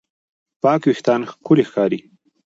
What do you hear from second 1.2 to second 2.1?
ښکلي ښکاري.